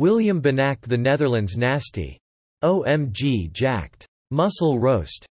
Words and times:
William 0.00 0.40
Bonac 0.40 0.80
The 0.80 0.96
Netherlands 0.96 1.58
Nasty. 1.58 2.18
OMG 2.64 3.52
Jacked. 3.52 4.06
Muscle 4.30 4.78
Roast. 4.78 5.26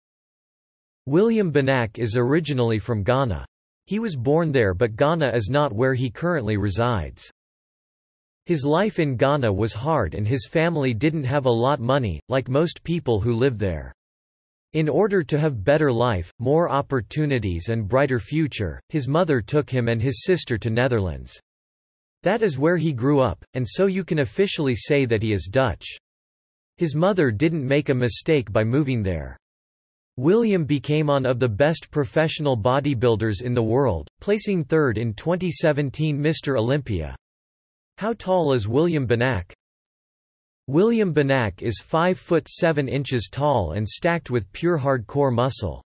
William 1.06 1.52
Bonac 1.52 2.00
is 2.00 2.16
originally 2.16 2.80
from 2.80 3.04
Ghana. 3.04 3.46
He 3.86 4.00
was 4.00 4.16
born 4.16 4.50
there 4.50 4.74
but 4.74 4.96
Ghana 4.96 5.30
is 5.36 5.48
not 5.48 5.72
where 5.72 5.94
he 5.94 6.10
currently 6.10 6.56
resides. 6.56 7.30
His 8.46 8.64
life 8.64 8.98
in 8.98 9.14
Ghana 9.14 9.52
was 9.52 9.72
hard 9.72 10.16
and 10.16 10.26
his 10.26 10.48
family 10.50 10.92
didn't 10.92 11.22
have 11.22 11.46
a 11.46 11.48
lot 11.48 11.78
money, 11.78 12.18
like 12.28 12.48
most 12.48 12.82
people 12.82 13.20
who 13.20 13.34
live 13.34 13.58
there. 13.58 13.92
In 14.72 14.88
order 14.88 15.22
to 15.22 15.38
have 15.38 15.62
better 15.62 15.92
life, 15.92 16.32
more 16.40 16.68
opportunities 16.68 17.68
and 17.68 17.86
brighter 17.86 18.18
future, 18.18 18.80
his 18.88 19.06
mother 19.06 19.40
took 19.40 19.70
him 19.70 19.86
and 19.86 20.02
his 20.02 20.24
sister 20.24 20.58
to 20.58 20.70
Netherlands. 20.70 21.40
That 22.26 22.42
is 22.42 22.58
where 22.58 22.76
he 22.76 22.92
grew 22.92 23.20
up, 23.20 23.44
and 23.54 23.64
so 23.64 23.86
you 23.86 24.02
can 24.02 24.18
officially 24.18 24.74
say 24.74 25.04
that 25.04 25.22
he 25.22 25.32
is 25.32 25.48
Dutch. 25.48 25.86
His 26.76 26.96
mother 26.96 27.30
didn't 27.30 27.64
make 27.64 27.88
a 27.88 27.94
mistake 27.94 28.52
by 28.52 28.64
moving 28.64 29.04
there. 29.04 29.36
William 30.16 30.64
became 30.64 31.06
one 31.06 31.24
of 31.24 31.38
the 31.38 31.48
best 31.48 31.88
professional 31.92 32.56
bodybuilders 32.56 33.42
in 33.42 33.54
the 33.54 33.62
world, 33.62 34.08
placing 34.20 34.64
third 34.64 34.98
in 34.98 35.14
2017 35.14 36.18
Mr. 36.18 36.58
Olympia. 36.58 37.14
How 37.98 38.12
tall 38.12 38.52
is 38.54 38.66
William 38.66 39.06
Bonac? 39.06 39.52
William 40.66 41.14
Bonac 41.14 41.62
is 41.62 41.80
5 41.80 42.18
foot 42.18 42.48
7 42.48 42.88
inches 42.88 43.28
tall 43.30 43.74
and 43.74 43.88
stacked 43.88 44.30
with 44.30 44.50
pure 44.50 44.80
hardcore 44.80 45.32
muscle. 45.32 45.80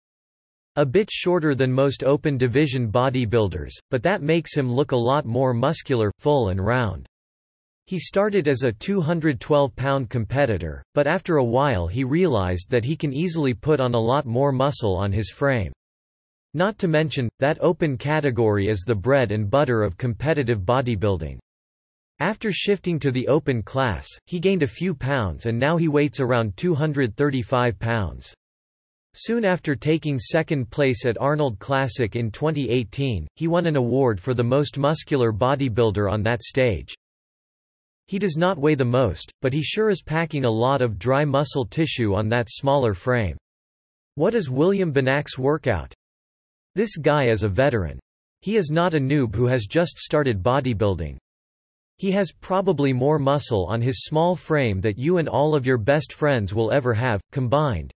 A 0.77 0.87
bit 0.87 1.11
shorter 1.11 1.57
than 1.57 1.73
most 1.73 2.05
open 2.05 2.39
division 2.39 2.93
bodybuilders, 2.93 3.73
but 3.91 4.03
that 4.05 4.23
makes 4.23 4.55
him 4.57 4.73
look 4.73 4.93
a 4.93 4.97
lot 4.97 5.27
more 5.27 5.53
muscular, 5.53 6.13
full 6.19 6.51
and 6.51 6.65
round. 6.65 7.09
He 7.87 7.99
started 7.99 8.47
as 8.47 8.63
a 8.63 8.71
212-pound 8.71 10.09
competitor, 10.09 10.85
but 10.95 11.09
after 11.09 11.39
a 11.39 11.45
while 11.45 11.89
he 11.89 12.05
realized 12.05 12.71
that 12.71 12.85
he 12.85 12.95
can 12.95 13.13
easily 13.13 13.53
put 13.53 13.81
on 13.81 13.95
a 13.95 13.99
lot 13.99 14.27
more 14.27 14.53
muscle 14.53 14.95
on 14.95 15.11
his 15.11 15.31
frame. 15.31 15.73
Not 16.55 16.79
to 16.79 16.89
mention, 16.89 17.29
that 17.41 17.59
open 17.61 17.99
category 17.99 18.69
is 18.69 18.85
the 18.87 18.95
bread 18.95 19.33
and 19.33 19.51
butter 19.51 19.83
of 19.83 19.99
competitive 19.99 20.61
bodybuilding. 20.61 21.41
After 22.21 22.53
shifting 22.53 23.01
to 23.01 23.11
the 23.11 23.27
open 23.27 23.65
class, 23.65 24.07
he 24.27 24.39
gained 24.39 24.63
a 24.63 24.69
few 24.69 24.95
pounds 24.95 25.47
and 25.47 25.59
now 25.59 25.77
he 25.77 25.89
weights 25.89 26.21
around 26.21 26.57
235 26.57 27.79
pounds. 27.81 28.35
Soon 29.15 29.45
after 29.45 29.75
taking 29.75 30.19
second 30.19 30.71
place 30.71 31.05
at 31.05 31.21
Arnold 31.21 31.59
Classic 31.59 32.15
in 32.15 32.31
2018, 32.31 33.27
he 33.35 33.49
won 33.49 33.67
an 33.67 33.75
award 33.75 34.21
for 34.21 34.35
the 34.35 34.45
most 34.45 34.79
muscular 34.79 35.33
bodybuilder 35.33 36.11
on 36.11 36.23
that 36.23 36.43
stage. 36.43 36.95
He 38.07 38.21
does 38.21 38.37
not 38.37 38.59
weigh 38.59 38.77
the 38.77 38.85
most, 38.85 39.33
but 39.43 39.53
he 39.53 39.63
sure 39.63 39.91
is 39.91 40.03
packing 40.03 40.45
a 40.45 40.51
lot 40.51 40.81
of 40.81 40.99
dry 40.99 41.25
muscle 41.25 41.65
tissue 41.65 42.15
on 42.15 42.29
that 42.29 42.49
smaller 42.49 42.95
frame. 42.95 43.37
What 44.15 44.35
is 44.35 44.49
William 44.49 44.93
Bonac's 44.93 45.39
workout? 45.39 45.93
This 46.77 46.97
guy 46.97 47.29
is 47.29 47.43
a 47.43 47.49
veteran. 47.49 47.99
He 48.43 48.57
is 48.57 48.71
not 48.71 48.95
a 48.95 48.99
noob 48.99 49.35
who 49.35 49.47
has 49.47 49.67
just 49.67 49.99
started 49.99 50.43
bodybuilding. 50.43 51.19
He 51.99 52.13
has 52.13 52.33
probably 52.33 52.93
more 52.93 53.19
muscle 53.19 53.67
on 53.67 53.83
his 53.83 54.05
small 54.05 54.37
frame 54.37 54.81
that 54.83 54.99
you 54.99 55.19
and 55.19 55.29
all 55.29 55.55
of 55.55 55.67
your 55.67 55.79
best 55.79 56.13
friends 56.13 56.55
will 56.55 56.71
ever 56.71 56.95
have, 56.95 57.21
combined. 57.33 57.90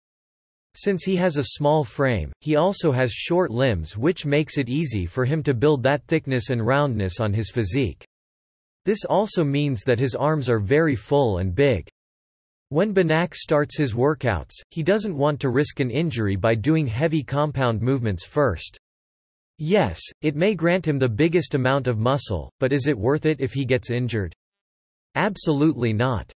Since 0.74 1.04
he 1.04 1.16
has 1.16 1.36
a 1.36 1.44
small 1.44 1.84
frame, 1.84 2.32
he 2.40 2.56
also 2.56 2.92
has 2.92 3.12
short 3.12 3.50
limbs 3.50 3.96
which 3.96 4.24
makes 4.24 4.56
it 4.56 4.68
easy 4.68 5.06
for 5.06 5.24
him 5.24 5.42
to 5.42 5.54
build 5.54 5.82
that 5.82 6.06
thickness 6.06 6.50
and 6.50 6.66
roundness 6.66 7.20
on 7.20 7.32
his 7.32 7.50
physique. 7.50 8.04
This 8.84 9.04
also 9.04 9.44
means 9.44 9.82
that 9.82 9.98
his 9.98 10.14
arms 10.14 10.48
are 10.48 10.58
very 10.58 10.96
full 10.96 11.38
and 11.38 11.54
big. 11.54 11.88
When 12.70 12.94
Bonac 12.94 13.34
starts 13.34 13.76
his 13.76 13.92
workouts, 13.92 14.54
he 14.70 14.82
doesn't 14.82 15.16
want 15.16 15.40
to 15.40 15.50
risk 15.50 15.80
an 15.80 15.90
injury 15.90 16.36
by 16.36 16.54
doing 16.54 16.86
heavy 16.86 17.22
compound 17.22 17.82
movements 17.82 18.24
first. 18.24 18.78
Yes, 19.58 20.00
it 20.22 20.36
may 20.36 20.54
grant 20.54 20.88
him 20.88 20.98
the 20.98 21.08
biggest 21.08 21.54
amount 21.54 21.86
of 21.86 21.98
muscle, 21.98 22.50
but 22.58 22.72
is 22.72 22.86
it 22.86 22.98
worth 22.98 23.26
it 23.26 23.40
if 23.40 23.52
he 23.52 23.66
gets 23.66 23.90
injured? 23.90 24.34
Absolutely 25.16 25.92
not. 25.92 26.32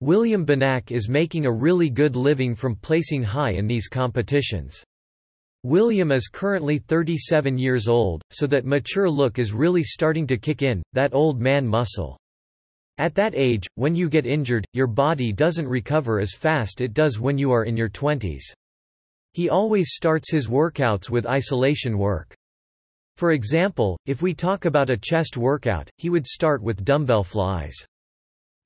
William 0.00 0.46
Bonac 0.46 0.92
is 0.92 1.08
making 1.08 1.44
a 1.44 1.52
really 1.52 1.90
good 1.90 2.14
living 2.14 2.54
from 2.54 2.76
placing 2.76 3.20
high 3.20 3.50
in 3.50 3.66
these 3.66 3.88
competitions. 3.88 4.80
William 5.64 6.12
is 6.12 6.28
currently 6.28 6.78
37 6.78 7.58
years 7.58 7.88
old, 7.88 8.22
so 8.30 8.46
that 8.46 8.64
mature 8.64 9.10
look 9.10 9.40
is 9.40 9.52
really 9.52 9.82
starting 9.82 10.24
to 10.24 10.38
kick 10.38 10.62
in, 10.62 10.84
that 10.92 11.12
old 11.14 11.40
man 11.40 11.66
muscle. 11.66 12.16
At 12.98 13.16
that 13.16 13.34
age, 13.34 13.66
when 13.74 13.96
you 13.96 14.08
get 14.08 14.24
injured, 14.24 14.64
your 14.72 14.86
body 14.86 15.32
doesn't 15.32 15.66
recover 15.66 16.20
as 16.20 16.32
fast 16.32 16.80
it 16.80 16.94
does 16.94 17.18
when 17.18 17.36
you 17.36 17.50
are 17.50 17.64
in 17.64 17.76
your 17.76 17.88
20s. 17.88 18.42
He 19.32 19.50
always 19.50 19.94
starts 19.94 20.30
his 20.30 20.46
workouts 20.46 21.10
with 21.10 21.26
isolation 21.26 21.98
work. 21.98 22.36
For 23.16 23.32
example, 23.32 23.98
if 24.06 24.22
we 24.22 24.32
talk 24.32 24.64
about 24.64 24.90
a 24.90 24.96
chest 24.96 25.36
workout, 25.36 25.90
he 25.96 26.08
would 26.08 26.24
start 26.24 26.62
with 26.62 26.84
dumbbell 26.84 27.24
flies. 27.24 27.74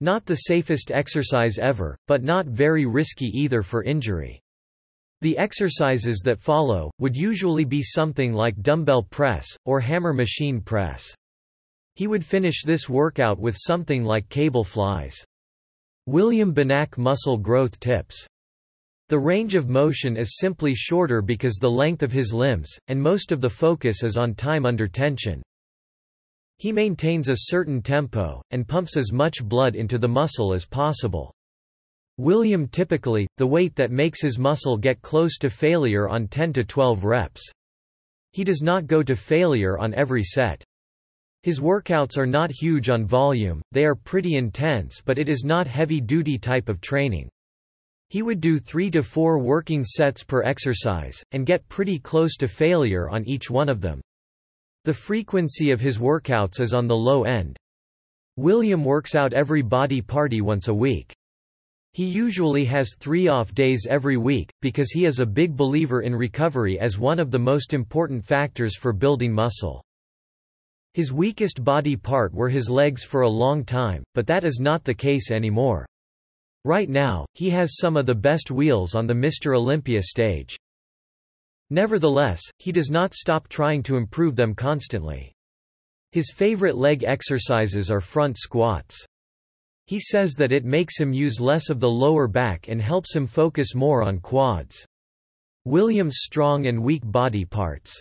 Not 0.03 0.27
the 0.27 0.35
safest 0.35 0.91
exercise 0.91 1.59
ever, 1.59 1.97
but 2.09 2.25
not 2.25 2.47
very 2.47 2.87
risky 2.87 3.27
either 3.27 3.63
for 3.63 3.85
injury. 3.85 4.41
The 5.21 5.39
exercises 5.39 6.23
that 6.25 6.41
follow, 6.41 6.91
would 6.99 7.17
usually 7.17 7.65
be 7.65 7.85
something 7.85 8.33
like 8.33 8.61
dumbbell 8.63 9.05
press, 9.05 9.47
or 9.65 9.79
hammer 9.79 10.13
machine 10.13 10.61
press. 10.61 11.15
He 11.95 12.09
would 12.09 12.25
finish 12.25 12.65
this 12.65 12.89
workout 12.89 13.39
with 13.39 13.57
something 13.57 14.03
like 14.03 14.29
cable 14.29 14.65
flies. 14.65 15.25
William 16.07 16.53
Bonac 16.53 16.99
Muscle 16.99 17.39
Growth 17.39 17.79
Tips 17.79 18.27
the 19.09 19.19
range 19.19 19.55
of 19.55 19.69
motion 19.69 20.17
is 20.17 20.39
simply 20.39 20.75
shorter 20.75 21.23
because 21.23 21.59
the 21.61 21.71
length 21.71 22.03
of 22.03 22.11
his 22.11 22.33
limbs, 22.33 22.71
and 22.89 23.01
most 23.01 23.31
of 23.31 23.41
the 23.41 23.51
focus 23.51 24.03
is 24.03 24.17
on 24.17 24.35
time 24.35 24.67
under 24.67 24.89
tension. 24.89 25.43
He 26.63 26.71
maintains 26.71 27.29
a 27.29 27.35
certain 27.37 27.83
tempo, 27.83 28.41
and 28.53 28.69
pumps 28.69 28.97
as 28.97 29.11
much 29.11 29.43
blood 29.43 29.75
into 29.75 29.99
the 29.99 30.07
muscle 30.07 30.55
as 30.55 30.65
possible. 30.65 31.35
William 32.19 32.69
typically, 32.69 33.27
the 33.37 33.49
weight 33.49 33.75
that 33.75 33.91
makes 33.91 34.23
his 34.23 34.39
muscle 34.39 34.77
get 34.77 35.03
close 35.03 35.39
to 35.39 35.51
failure 35.51 36.09
on 36.09 36.29
10 36.29 36.53
to 36.53 36.63
12 36.63 37.03
reps. 37.03 37.43
He 38.31 38.45
does 38.45 38.63
not 38.63 38.87
go 38.87 39.03
to 39.03 39.17
failure 39.17 39.77
on 39.77 39.93
every 39.95 40.23
set. 40.23 40.63
His 41.43 41.59
workouts 41.59 42.17
are 42.17 42.29
not 42.29 42.53
huge 42.53 42.91
on 42.91 43.07
volume, 43.07 43.61
they 43.73 43.85
are 43.85 43.97
pretty 43.97 44.37
intense 44.37 45.03
but 45.05 45.19
it 45.19 45.29
is 45.29 45.43
not 45.43 45.67
heavy-duty 45.67 46.39
type 46.39 46.69
of 46.69 46.81
training. 46.81 47.29
He 48.09 48.23
would 48.23 48.41
do 48.41 48.61
three 48.61 48.89
to 48.93 49.03
four 49.03 49.41
working 49.41 49.83
sets 49.83 50.23
per 50.23 50.45
exercise, 50.45 51.25
and 51.33 51.45
get 51.45 51.69
pretty 51.69 51.99
close 51.99 52.37
to 52.37 52.47
failure 52.47 53.11
on 53.11 53.27
each 53.27 53.51
one 53.51 53.69
of 53.69 53.81
them. 53.81 54.01
The 54.85 54.95
frequency 54.95 55.71
of 55.71 55.81
his 55.81 55.99
workouts 55.99 56.61
is 56.61 56.75
on 56.75 56.89
the 56.89 56.97
low 56.97 57.23
end. 57.23 57.57
William 58.37 58.85
works 58.85 59.15
out 59.15 59.33
every 59.33 59.63
body 59.63 60.01
party 60.01 60.41
once 60.41 60.67
a 60.67 60.75
week. 60.75 61.13
He 61.93 62.07
usually 62.07 62.65
has 62.65 62.97
three 62.99 63.29
off 63.29 63.55
days 63.55 63.87
every 63.89 64.17
week, 64.17 64.51
because 64.61 64.91
he 64.91 65.05
is 65.05 65.21
a 65.21 65.27
big 65.27 65.57
believer 65.57 66.01
in 66.01 66.17
recovery 66.17 66.81
as 66.81 66.99
one 66.99 67.21
of 67.21 67.31
the 67.31 67.39
most 67.39 67.75
important 67.75 68.25
factors 68.25 68.77
for 68.77 68.93
building 68.93 69.33
muscle. 69.33 69.85
His 70.95 71.13
weakest 71.13 71.63
body 71.63 71.95
part 71.95 72.35
were 72.35 72.49
his 72.49 72.69
legs 72.69 73.05
for 73.05 73.23
a 73.23 73.29
long 73.29 73.65
time, 73.65 74.03
but 74.15 74.27
that 74.27 74.43
is 74.43 74.59
not 74.59 74.83
the 74.83 74.95
case 74.95 75.31
anymore. 75.31 75.87
Right 76.65 76.89
now, 76.89 77.25
he 77.35 77.51
has 77.51 77.77
some 77.77 77.97
of 77.97 78.07
the 78.07 78.15
best 78.15 78.51
wheels 78.51 78.95
on 78.95 79.07
the 79.07 79.15
Mr. 79.15 79.57
Olympia 79.57 80.03
stage. 80.03 80.57
Nevertheless, 81.73 82.43
he 82.59 82.71
does 82.71 82.91
not 82.91 83.15
stop 83.15 83.49
trying 83.49 83.83
to 83.85 83.97
improve 83.97 84.37
them 84.37 84.55
constantly. 84.55 85.33
His 86.11 86.31
favorite 86.31 86.77
leg 86.77 87.03
exercises 87.03 87.91
are 87.91 88.03
front 88.03 88.37
squats. 88.37 89.03
He 89.87 89.99
says 89.99 90.35
that 90.35 90.53
it 90.53 90.67
makes 90.67 91.01
him 91.01 91.15
use 91.15 91.41
less 91.41 91.71
of 91.71 91.81
the 91.81 91.89
lower 91.89 92.29
back 92.29 92.69
and 92.69 92.83
helps 92.83 93.17
him 93.17 93.27
focus 93.27 93.75
more 93.75 94.03
on 94.03 94.19
quads. 94.19 94.85
William's 95.65 96.19
strong 96.19 96.67
and 96.67 96.83
weak 96.83 97.05
body 97.07 97.47
parts. 97.47 97.99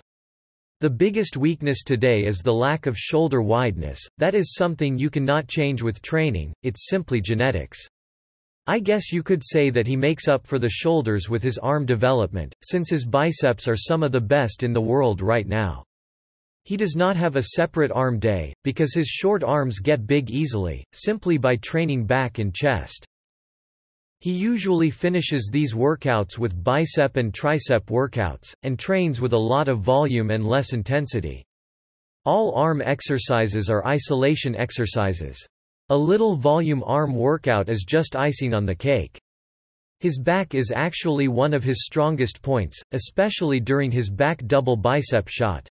The 0.81 0.89
biggest 0.89 1.37
weakness 1.37 1.81
today 1.81 2.25
is 2.25 2.39
the 2.39 2.53
lack 2.53 2.87
of 2.87 2.97
shoulder 2.97 3.41
wideness, 3.41 4.05
that 4.17 4.35
is 4.35 4.53
something 4.53 4.97
you 4.97 5.09
cannot 5.09 5.47
change 5.47 5.81
with 5.81 6.01
training, 6.01 6.51
it's 6.61 6.89
simply 6.89 7.21
genetics. 7.21 7.79
I 8.67 8.79
guess 8.79 9.11
you 9.11 9.23
could 9.23 9.43
say 9.43 9.69
that 9.71 9.87
he 9.87 9.95
makes 9.95 10.27
up 10.27 10.45
for 10.45 10.59
the 10.59 10.69
shoulders 10.69 11.29
with 11.29 11.41
his 11.41 11.57
arm 11.57 11.85
development, 11.85 12.55
since 12.61 12.89
his 12.89 13.05
biceps 13.05 13.67
are 13.67 13.75
some 13.75 14.03
of 14.03 14.11
the 14.11 14.21
best 14.21 14.63
in 14.63 14.71
the 14.71 14.81
world 14.81 15.21
right 15.21 15.47
now. 15.47 15.83
He 16.63 16.77
does 16.77 16.95
not 16.95 17.15
have 17.15 17.35
a 17.35 17.43
separate 17.43 17.91
arm 17.91 18.19
day, 18.19 18.53
because 18.63 18.93
his 18.93 19.07
short 19.07 19.43
arms 19.43 19.79
get 19.79 20.05
big 20.05 20.29
easily, 20.29 20.85
simply 20.93 21.37
by 21.37 21.55
training 21.55 22.05
back 22.05 22.37
and 22.37 22.53
chest. 22.53 23.05
He 24.19 24.31
usually 24.31 24.91
finishes 24.91 25.49
these 25.51 25.73
workouts 25.73 26.37
with 26.37 26.63
bicep 26.63 27.17
and 27.17 27.33
tricep 27.33 27.85
workouts, 27.87 28.53
and 28.61 28.77
trains 28.77 29.19
with 29.19 29.33
a 29.33 29.37
lot 29.37 29.67
of 29.67 29.79
volume 29.79 30.29
and 30.29 30.45
less 30.45 30.73
intensity. 30.73 31.43
All 32.25 32.53
arm 32.53 32.83
exercises 32.83 33.71
are 33.71 33.87
isolation 33.87 34.55
exercises. 34.55 35.43
A 35.91 35.97
little 35.97 36.37
volume 36.37 36.85
arm 36.85 37.13
workout 37.13 37.67
is 37.67 37.83
just 37.85 38.15
icing 38.15 38.53
on 38.53 38.65
the 38.65 38.73
cake. 38.73 39.19
His 39.99 40.17
back 40.17 40.55
is 40.55 40.71
actually 40.73 41.27
one 41.27 41.53
of 41.53 41.65
his 41.65 41.83
strongest 41.83 42.41
points, 42.41 42.81
especially 42.93 43.59
during 43.59 43.91
his 43.91 44.09
back 44.09 44.41
double 44.47 44.77
bicep 44.77 45.27
shot. 45.27 45.67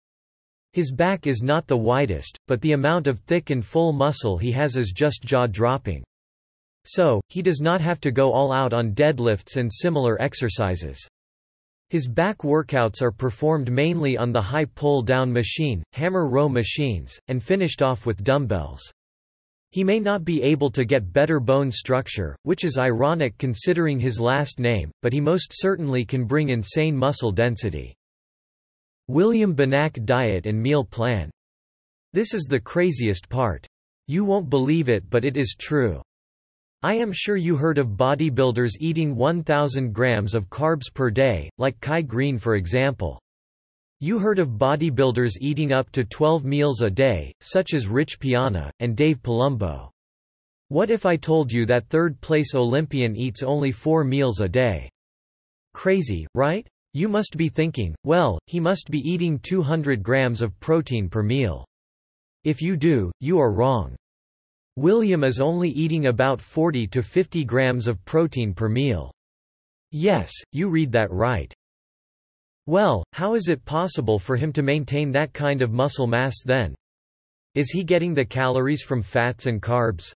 His 0.73 0.91
back 0.91 1.27
is 1.27 1.43
not 1.43 1.67
the 1.67 1.77
widest, 1.77 2.39
but 2.49 2.63
the 2.63 2.73
amount 2.73 3.09
of 3.09 3.19
thick 3.27 3.51
and 3.51 3.63
full 3.63 3.93
muscle 3.93 4.39
he 4.39 4.51
has 4.53 4.79
is 4.79 4.91
just 4.91 5.23
jaw-dropping. 5.23 6.03
So, 6.87 7.21
he 7.29 7.43
does 7.43 7.61
not 7.61 7.83
have 7.83 8.01
to 8.01 8.11
go 8.11 8.33
all 8.33 8.53
out 8.53 8.73
on 8.73 8.95
deadlifts 8.95 9.59
and 9.59 9.71
similar 9.71 10.19
exercises. 10.19 10.99
His 11.91 12.09
back 12.09 12.39
workouts 12.39 13.03
are 13.03 13.13
performed 13.13 13.71
mainly 13.71 14.17
on 14.17 14.33
the 14.33 14.41
high 14.41 14.65
pull-down 14.65 15.31
machine, 15.31 15.83
hammer 15.93 16.27
row 16.27 16.49
machines, 16.49 17.19
and 17.29 17.45
finished 17.45 17.83
off 17.83 18.07
with 18.07 18.25
dumbbells. 18.25 18.81
He 19.73 19.85
may 19.85 20.01
not 20.01 20.25
be 20.25 20.43
able 20.43 20.71
to 20.71 20.85
get 20.85 21.13
better 21.13 21.41
bone 21.41 21.71
structure, 21.71 22.37
which 22.45 22.65
is 22.65 22.79
ironic 22.79 23.37
considering 23.39 23.99
his 23.99 24.21
last 24.21 24.59
name, 24.59 24.91
but 25.03 25.13
he 25.13 25.21
most 25.21 25.51
certainly 25.53 26.05
can 26.05 26.25
bring 26.25 26.49
insane 26.49 26.97
muscle 26.97 27.33
density. 27.33 27.95
William 29.09 29.55
Bonac 29.55 30.05
diet 30.05 30.47
and 30.47 30.61
meal 30.61 30.85
plan. 30.85 31.31
This 32.13 32.35
is 32.35 32.45
the 32.45 32.61
craziest 32.61 33.29
part. 33.29 33.67
You 34.09 34.25
won't 34.25 34.51
believe 34.51 34.89
it 34.89 35.09
but 35.11 35.25
it 35.25 35.37
is 35.37 35.57
true. 35.59 36.01
I 36.83 36.95
am 36.95 37.13
sure 37.13 37.37
you 37.37 37.57
heard 37.57 37.79
of 37.79 37.97
bodybuilders 37.97 38.73
eating 38.81 39.17
1000 39.17 39.93
grams 39.93 40.35
of 40.35 40.49
carbs 40.49 40.93
per 40.93 41.11
day, 41.11 41.51
like 41.59 41.81
Kai 41.81 42.03
Greene 42.03 42.39
for 42.39 42.55
example. 42.55 43.21
You 43.99 44.19
heard 44.19 44.39
of 44.39 44.59
bodybuilders 44.59 45.39
eating 45.41 45.73
up 45.73 45.91
to 45.93 46.05
12 46.05 46.45
meals 46.45 46.83
a 46.83 46.91
day, 46.91 47.33
such 47.41 47.73
as 47.73 47.87
Rich 47.87 48.21
Piana, 48.21 48.71
and 48.79 48.95
Dave 48.95 49.23
Palumbo. 49.23 49.89
What 50.69 50.91
if 50.91 51.07
I 51.07 51.17
told 51.17 51.51
you 51.51 51.65
that 51.65 51.89
third-place 51.89 52.55
Olympian 52.55 53.17
eats 53.17 53.43
only 53.43 53.73
four 53.73 54.05
meals 54.05 54.41
a 54.43 54.49
day? 54.51 54.91
Crazy, 55.73 56.27
right? 56.35 56.69
You 56.93 57.09
must 57.09 57.39
be 57.39 57.49
thinking, 57.49 57.95
well, 58.05 58.39
he 58.49 58.61
must 58.61 58.91
be 58.91 58.99
eating 58.99 59.39
200 59.39 60.03
grams 60.03 60.43
of 60.43 60.61
protein 60.61 61.09
per 61.09 61.23
meal. 61.23 61.65
If 62.45 62.61
you 62.61 62.77
do, 62.77 63.11
you 63.21 63.39
are 63.39 63.51
wrong. 63.51 63.97
William 64.77 65.25
is 65.25 65.41
only 65.41 65.71
eating 65.71 66.09
about 66.09 66.43
40 66.43 66.87
to 66.89 67.03
50 67.03 67.45
grams 67.45 67.89
of 67.89 68.05
protein 68.05 68.53
per 68.53 68.69
meal. 68.69 69.11
Yes, 69.91 70.31
you 70.53 70.69
read 70.69 70.93
that 70.93 71.11
right. 71.11 71.55
Well, 72.67 73.05
how 73.13 73.35
is 73.35 73.49
it 73.49 73.65
possible 73.65 74.19
for 74.19 74.35
him 74.37 74.53
to 74.55 74.63
maintain 74.63 75.13
that 75.13 75.33
kind 75.33 75.63
of 75.63 75.73
muscle 75.73 76.09
mass 76.09 76.43
then? 76.45 76.75
Is 77.55 77.71
he 77.71 77.85
getting 77.85 78.13
the 78.13 78.25
calories 78.25 78.83
from 78.83 79.03
fats 79.03 79.47
and 79.47 79.63
carbs? 79.63 80.13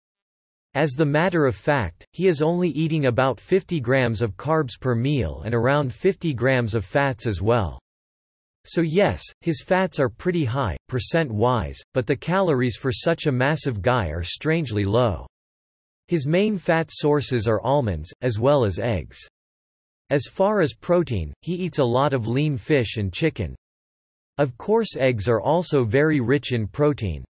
As 0.73 0.91
the 0.91 1.05
matter 1.05 1.45
of 1.45 1.55
fact, 1.55 2.05
he 2.13 2.27
is 2.27 2.41
only 2.41 2.69
eating 2.69 3.07
about 3.07 3.39
50 3.39 3.81
grams 3.81 4.21
of 4.21 4.37
carbs 4.37 4.79
per 4.79 4.95
meal 4.95 5.41
and 5.43 5.53
around 5.53 5.93
50 5.93 6.33
grams 6.33 6.73
of 6.73 6.85
fats 6.85 7.27
as 7.27 7.41
well. 7.41 7.79
So 8.65 8.81
yes, 8.81 9.23
his 9.41 9.61
fats 9.61 9.99
are 9.99 10.09
pretty 10.09 10.45
high, 10.45 10.77
percent-wise, 10.87 11.79
but 11.93 12.07
the 12.07 12.15
calories 12.15 12.77
for 12.77 12.91
such 12.91 13.25
a 13.25 13.31
massive 13.31 13.81
guy 13.81 14.07
are 14.07 14.23
strangely 14.23 14.85
low. 14.85 15.27
His 16.07 16.25
main 16.27 16.57
fat 16.57 16.91
sources 16.91 17.47
are 17.47 17.61
almonds, 17.61 18.13
as 18.21 18.39
well 18.39 18.63
as 18.63 18.79
eggs. 18.79 19.19
As 20.09 20.27
far 20.31 20.61
as 20.61 20.73
protein, 20.73 21.33
he 21.41 21.53
eats 21.55 21.79
a 21.79 21.83
lot 21.83 22.13
of 22.13 22.27
lean 22.27 22.57
fish 22.57 22.97
and 22.97 23.11
chicken. 23.11 23.55
Of 24.37 24.57
course 24.57 24.95
eggs 24.97 25.27
are 25.27 25.41
also 25.41 25.83
very 25.83 26.19
rich 26.21 26.53
in 26.53 26.67
protein. 26.67 27.25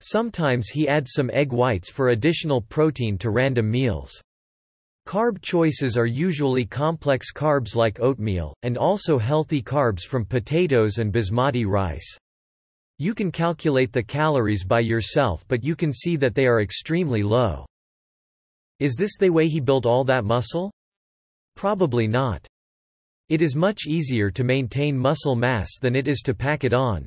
Sometimes 0.00 0.68
he 0.68 0.88
adds 0.88 1.12
some 1.12 1.30
egg 1.32 1.52
whites 1.52 1.90
for 1.90 2.08
additional 2.08 2.60
protein 2.60 3.16
to 3.18 3.30
random 3.30 3.70
meals. 3.70 4.10
Carb 5.06 5.40
choices 5.42 5.96
are 5.96 6.06
usually 6.06 6.64
complex 6.64 7.32
carbs 7.32 7.76
like 7.76 8.00
oatmeal, 8.00 8.54
and 8.62 8.76
also 8.76 9.18
healthy 9.18 9.62
carbs 9.62 10.02
from 10.02 10.24
potatoes 10.24 10.98
and 10.98 11.12
basmati 11.12 11.66
rice. 11.66 12.16
You 12.98 13.14
can 13.14 13.30
calculate 13.30 13.92
the 13.92 14.02
calories 14.02 14.64
by 14.64 14.80
yourself 14.80 15.44
but 15.48 15.62
you 15.62 15.76
can 15.76 15.92
see 15.92 16.16
that 16.16 16.34
they 16.34 16.46
are 16.46 16.62
extremely 16.62 17.22
low. 17.22 17.66
Is 18.80 18.96
this 18.96 19.16
the 19.16 19.30
way 19.30 19.48
he 19.48 19.60
built 19.60 19.86
all 19.86 20.04
that 20.04 20.24
muscle? 20.24 20.72
Probably 21.56 22.06
not. 22.06 22.46
It 23.28 23.40
is 23.40 23.56
much 23.56 23.86
easier 23.86 24.30
to 24.30 24.44
maintain 24.44 24.98
muscle 24.98 25.36
mass 25.36 25.78
than 25.80 25.96
it 25.96 26.08
is 26.08 26.20
to 26.22 26.34
pack 26.34 26.64
it 26.64 26.74
on. 26.74 27.06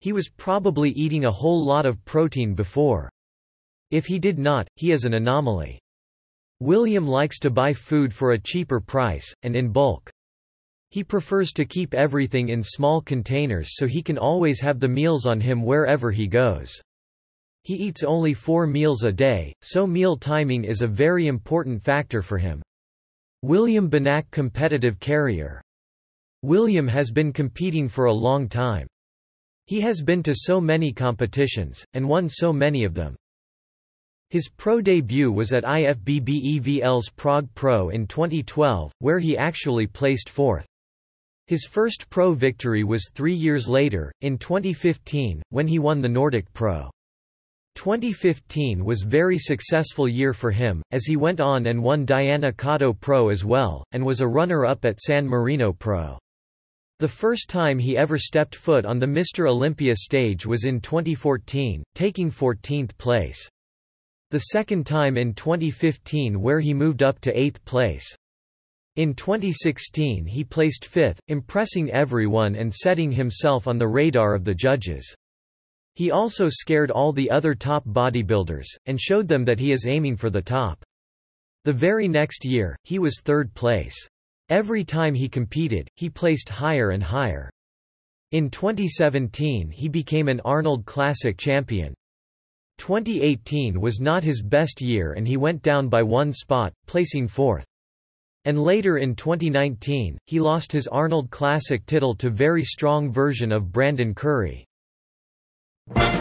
He 0.00 0.12
was 0.12 0.28
probably 0.28 0.90
eating 0.90 1.24
a 1.24 1.30
whole 1.30 1.64
lot 1.64 1.86
of 1.86 2.04
protein 2.04 2.54
before. 2.54 3.10
If 3.90 4.06
he 4.06 4.18
did 4.18 4.38
not, 4.38 4.66
he 4.74 4.92
is 4.92 5.04
an 5.04 5.14
anomaly. 5.14 5.78
William 6.60 7.06
likes 7.06 7.38
to 7.40 7.50
buy 7.50 7.72
food 7.72 8.12
for 8.12 8.32
a 8.32 8.38
cheaper 8.38 8.80
price, 8.80 9.32
and 9.42 9.54
in 9.54 9.70
bulk. 9.70 10.10
He 10.90 11.04
prefers 11.04 11.52
to 11.52 11.64
keep 11.64 11.92
everything 11.92 12.48
in 12.48 12.62
small 12.62 13.00
containers 13.00 13.76
so 13.76 13.86
he 13.86 14.02
can 14.02 14.18
always 14.18 14.60
have 14.60 14.80
the 14.80 14.88
meals 14.88 15.26
on 15.26 15.40
him 15.40 15.62
wherever 15.62 16.10
he 16.10 16.26
goes. 16.26 16.72
He 17.62 17.74
eats 17.74 18.02
only 18.02 18.32
four 18.32 18.66
meals 18.66 19.02
a 19.02 19.12
day, 19.12 19.52
so 19.60 19.86
meal 19.86 20.16
timing 20.16 20.64
is 20.64 20.82
a 20.82 20.86
very 20.86 21.26
important 21.26 21.82
factor 21.82 22.22
for 22.22 22.38
him. 22.38 22.62
William 23.42 23.90
Bonac 23.90 24.30
Competitive 24.30 24.98
Carrier 24.98 25.62
William 26.42 26.88
has 26.88 27.10
been 27.10 27.32
competing 27.32 27.88
for 27.88 28.06
a 28.06 28.12
long 28.12 28.48
time. 28.48 28.86
He 29.66 29.80
has 29.80 30.00
been 30.00 30.22
to 30.22 30.34
so 30.34 30.60
many 30.60 30.92
competitions, 30.92 31.84
and 31.94 32.08
won 32.08 32.28
so 32.28 32.52
many 32.52 32.84
of 32.84 32.94
them. 32.94 33.16
His 34.30 34.48
pro 34.48 34.80
debut 34.80 35.30
was 35.30 35.52
at 35.52 35.64
IFBB 35.64 37.16
Prague 37.16 37.48
Pro 37.54 37.90
in 37.90 38.06
2012, 38.06 38.92
where 38.98 39.18
he 39.18 39.36
actually 39.36 39.86
placed 39.86 40.28
fourth. 40.28 40.66
His 41.46 41.64
first 41.64 42.10
pro 42.10 42.32
victory 42.32 42.82
was 42.82 43.08
three 43.12 43.34
years 43.34 43.68
later, 43.68 44.12
in 44.20 44.36
2015, 44.36 45.42
when 45.50 45.68
he 45.68 45.78
won 45.78 46.00
the 46.00 46.08
Nordic 46.08 46.52
Pro. 46.52 46.90
2015 47.76 48.84
was 48.84 49.02
very 49.02 49.38
successful 49.38 50.08
year 50.08 50.32
for 50.32 50.50
him, 50.50 50.82
as 50.90 51.04
he 51.04 51.16
went 51.16 51.40
on 51.40 51.66
and 51.66 51.80
won 51.80 52.04
Diana 52.04 52.50
Cotto 52.50 52.92
Pro 52.92 53.28
as 53.28 53.44
well, 53.44 53.84
and 53.92 54.04
was 54.04 54.20
a 54.20 54.26
runner-up 54.26 54.84
at 54.84 55.00
San 55.00 55.24
Marino 55.26 55.72
Pro. 55.72 56.18
The 56.98 57.06
first 57.06 57.48
time 57.50 57.78
he 57.78 57.96
ever 57.96 58.16
stepped 58.16 58.56
foot 58.56 58.86
on 58.86 58.98
the 58.98 59.06
Mr. 59.06 59.48
Olympia 59.48 59.94
stage 59.94 60.46
was 60.46 60.64
in 60.64 60.80
2014, 60.80 61.84
taking 61.94 62.30
14th 62.30 62.96
place. 62.96 63.48
The 64.30 64.38
second 64.38 64.86
time 64.86 65.16
in 65.16 65.34
2015 65.34 66.40
where 66.40 66.60
he 66.60 66.74
moved 66.74 67.02
up 67.02 67.20
to 67.20 67.32
8th 67.32 67.62
place. 67.66 68.06
In 68.96 69.12
2016 69.12 70.24
he 70.24 70.42
placed 70.42 70.88
5th, 70.90 71.18
impressing 71.28 71.92
everyone 71.92 72.56
and 72.56 72.72
setting 72.74 73.12
himself 73.12 73.68
on 73.68 73.76
the 73.76 73.86
radar 73.86 74.34
of 74.34 74.44
the 74.44 74.54
judges. 74.54 75.14
He 75.96 76.10
also 76.10 76.48
scared 76.48 76.90
all 76.90 77.12
the 77.12 77.30
other 77.30 77.54
top 77.54 77.84
bodybuilders, 77.86 78.66
and 78.84 79.00
showed 79.00 79.26
them 79.26 79.44
that 79.46 79.58
he 79.58 79.72
is 79.72 79.86
aiming 79.86 80.16
for 80.16 80.30
the 80.30 80.42
top. 80.42 80.84
The 81.64 81.72
very 81.72 82.06
next 82.06 82.44
year, 82.44 82.76
he 82.84 83.00
was 83.00 83.20
third 83.20 83.52
place. 83.54 83.96
Every 84.48 84.84
time 84.84 85.14
he 85.14 85.28
competed, 85.28 85.88
he 85.96 86.08
placed 86.08 86.48
higher 86.48 86.90
and 86.90 87.02
higher. 87.02 87.50
In 88.30 88.50
2017 88.50 89.70
he 89.70 89.88
became 89.88 90.28
an 90.28 90.40
Arnold 90.44 90.84
Classic 90.84 91.36
champion. 91.38 91.94
2018 92.78 93.80
was 93.80 93.98
not 93.98 94.22
his 94.22 94.42
best 94.42 94.82
year 94.82 95.14
and 95.14 95.26
he 95.26 95.36
went 95.36 95.62
down 95.62 95.88
by 95.88 96.02
one 96.02 96.32
spot, 96.32 96.72
placing 96.86 97.26
fourth. 97.26 97.64
And 98.44 98.62
later 98.62 98.98
in 98.98 99.16
2019, 99.16 100.18
he 100.26 100.38
lost 100.38 100.70
his 100.70 100.86
Arnold 100.86 101.30
Classic 101.30 101.84
title 101.86 102.14
to 102.16 102.30
very 102.30 102.62
strong 102.62 103.10
version 103.10 103.50
of 103.50 103.72
Brandon 103.72 104.14
Curry 104.14 104.66
you 105.94 106.15